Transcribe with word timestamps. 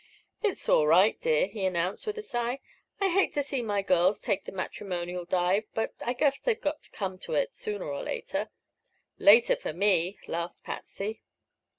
"It's 0.41 0.67
all 0.67 0.87
right, 0.87 1.21
dear," 1.21 1.45
he 1.45 1.63
announced, 1.63 2.07
with 2.07 2.17
a 2.17 2.23
sigh. 2.23 2.59
"I 2.99 3.09
hate 3.09 3.35
to 3.35 3.43
see 3.43 3.61
my 3.61 3.83
girls 3.83 4.19
take 4.19 4.45
the 4.45 4.51
matrimonial 4.51 5.25
dive, 5.25 5.65
but 5.75 5.93
I 6.01 6.13
guess 6.13 6.39
they've 6.39 6.59
got 6.59 6.81
to 6.81 6.89
come 6.91 7.19
to 7.19 7.35
it, 7.35 7.55
sooner 7.55 7.85
or 7.85 8.01
later." 8.01 8.49
"Later, 9.19 9.55
for 9.55 9.73
me," 9.73 10.17
laughed 10.27 10.63
Patsy. 10.63 11.21